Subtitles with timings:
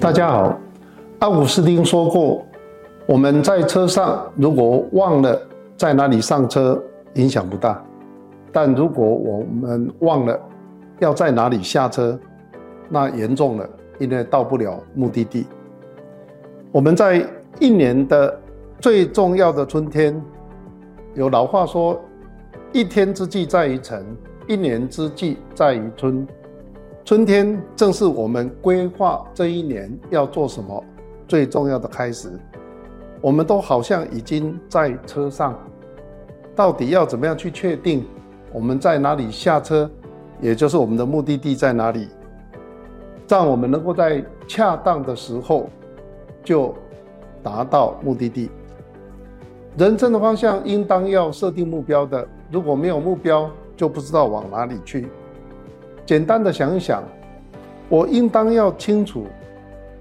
[0.00, 0.56] 大家好，
[1.18, 2.46] 奥古斯丁说过，
[3.04, 5.36] 我们在车上如果忘了
[5.76, 6.80] 在哪里上车，
[7.14, 7.82] 影响不大；
[8.52, 10.38] 但如果我们忘了
[11.00, 12.16] 要在哪里下车，
[12.88, 15.44] 那严重了，因为到不了目的地。
[16.70, 17.26] 我们在
[17.58, 18.40] 一年的
[18.78, 20.22] 最重要的春天，
[21.14, 22.00] 有老话说
[22.72, 24.06] ：“一天之计在于晨，
[24.46, 26.24] 一年之计在于春。”
[27.08, 30.84] 春天正是我们规划这一年要做什么
[31.26, 32.30] 最重要的开始。
[33.22, 35.58] 我们都好像已经在车上，
[36.54, 38.06] 到底要怎么样去确定
[38.52, 39.90] 我们在哪里下车，
[40.38, 42.08] 也就是我们的目的地在哪里，
[43.26, 45.70] 让我们能够在恰当的时候
[46.44, 46.74] 就
[47.42, 48.50] 达到目的地。
[49.78, 55.08] 人生的方向应当要设定目标的，如果没有目标，就不知道往哪里去。
[56.08, 57.04] 简单的想一想，
[57.90, 59.26] 我应当要清楚，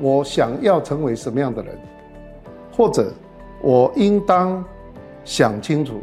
[0.00, 1.78] 我想要成为什么样的人，
[2.74, 3.12] 或者
[3.60, 4.64] 我应当
[5.26, 6.00] 想清楚，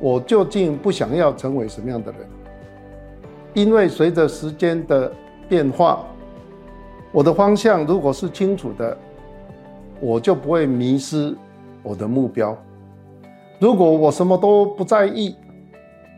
[0.00, 2.20] 我究竟不想要成为什么样的人。
[3.52, 5.12] 因为随着时间的
[5.46, 6.06] 变化，
[7.12, 8.96] 我的方向如果是清楚的，
[10.00, 11.36] 我就不会迷失
[11.82, 12.56] 我的目标。
[13.58, 15.36] 如果我什么都不在意，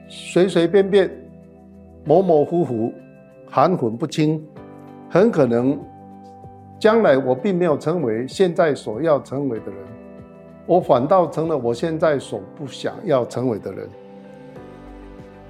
[0.09, 1.11] 随随便便。
[2.03, 2.91] 模模糊糊、
[3.51, 4.41] 含混不清，
[5.09, 5.77] 很可能
[6.79, 9.77] 将来我并没有成为现在所要成为的人，
[10.67, 13.89] 我反倒成了我现在所不想要成为的人。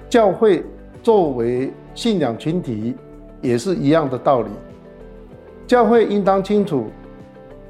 [0.09, 0.63] 教会
[1.03, 2.95] 作为信仰群体，
[3.39, 4.49] 也是一样的道理。
[5.67, 6.87] 教会应当清楚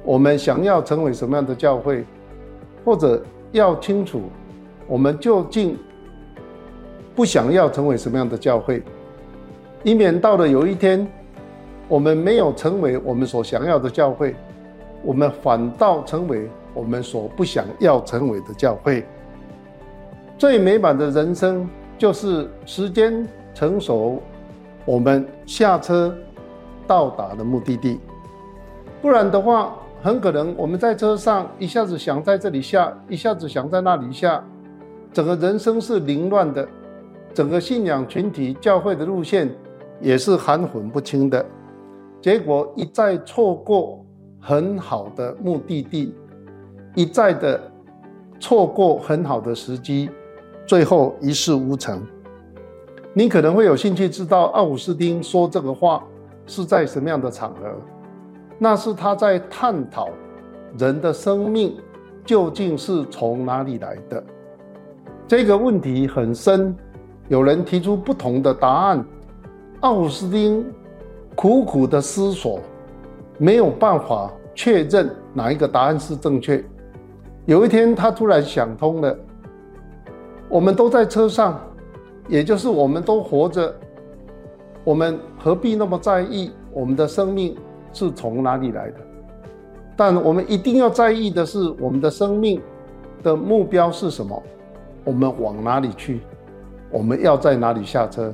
[0.03, 2.05] 我们想要成为什么样的教会，
[2.85, 3.21] 或者
[3.51, 4.21] 要清楚
[4.87, 5.77] 我们究竟。
[7.13, 8.81] 不想要成为什么样的教会，
[9.83, 11.07] 以免到了有一天，
[11.87, 14.35] 我们没有成为我们所想要的教会，
[15.03, 19.03] 我们反倒成为我们所不想要成为的教会。
[20.37, 24.21] 最美满的人生就是时间成熟，
[24.85, 26.15] 我们下车
[26.85, 27.99] 到达的目的地。
[29.01, 34.43] 不然的话，很可能我们在车上一下子想在这里下，一下子想在那里下，
[35.11, 36.67] 整个人生是凌乱的。
[37.33, 39.49] 整个信仰群体教会的路线
[40.01, 41.45] 也是含混不清的，
[42.21, 44.03] 结果一再错过
[44.39, 46.15] 很好的目的地，
[46.95, 47.61] 一再的
[48.39, 50.09] 错过很好的时机，
[50.65, 52.01] 最后一事无成。
[53.13, 56.03] 你可能会有兴趣知道奥古斯丁说这个话
[56.47, 57.69] 是在什么样的场合？
[58.57, 60.09] 那是他在探讨
[60.77, 61.75] 人的生命
[62.25, 64.23] 究竟是从哪里来的。
[65.27, 66.75] 这个问题很深。
[67.27, 69.05] 有人提出不同的答案，
[69.81, 70.63] 奥古斯丁
[71.35, 72.59] 苦苦的思索，
[73.39, 76.63] 没有办法确认哪一个答案是正确。
[77.47, 79.17] 有一天，他突然想通了：
[80.47, 81.59] 我们都在车上，
[82.27, 83.73] 也就是我们都活着，
[84.83, 87.57] 我们何必那么在意我们的生命
[87.91, 88.97] 是从哪里来的？
[89.97, 92.61] 但我们一定要在意的是，我们的生命
[93.23, 94.43] 的目标是什么？
[95.03, 96.21] 我们往哪里去？
[96.91, 98.31] 我们要在哪里下车？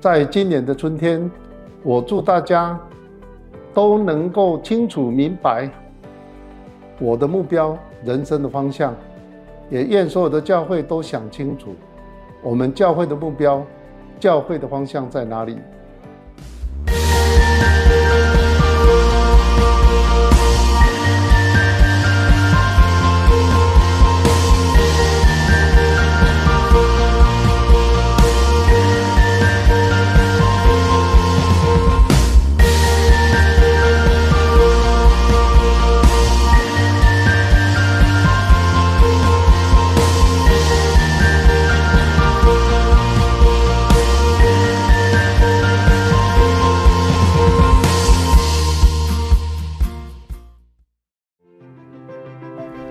[0.00, 1.28] 在今年的春天，
[1.82, 2.78] 我祝大家
[3.74, 5.68] 都能够清楚明白
[7.00, 8.94] 我的目标、人生的方向，
[9.68, 11.74] 也愿所有的教会都想清楚
[12.42, 13.60] 我们教会的目标、
[14.20, 15.58] 教会的方向在哪里。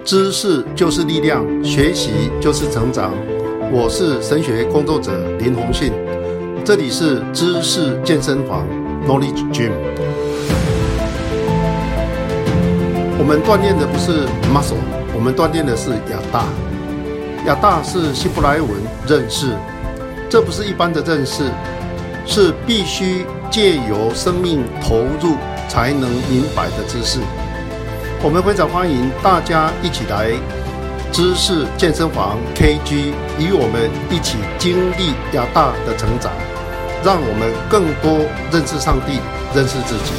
[0.08, 3.12] 知识就是力量，学习就是成长。
[3.74, 5.92] 我是神学工作者林宏信，
[6.64, 8.66] 这里是知识健身房
[9.06, 9.72] （Knowledge Gym）。
[13.20, 14.80] 我们锻炼的不是 muscle，
[15.14, 16.46] 我们锻炼的是亚大。
[17.46, 18.70] 亚大是希伯来文
[19.10, 19.48] 认识，
[20.30, 21.44] 这不是一般的认识，
[22.26, 25.36] 是必须借由生命投入
[25.68, 27.20] 才能明白的知识。
[28.24, 30.32] 我们非常欢迎大家一起来
[31.12, 36.32] 知识健身房 KG，与我们一起经历亚大的成长，
[37.06, 39.20] 让我们更多认识上帝，
[39.54, 40.14] 认识自己。